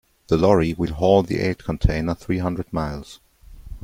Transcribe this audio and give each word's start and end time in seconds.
The 0.29 0.35
lorry 0.37 0.73
will 0.73 0.93
haul 0.93 1.21
the 1.21 1.37
aid 1.41 1.63
container 1.63 2.15
three 2.15 2.39
hundred 2.39 2.73
miles. 2.73 3.19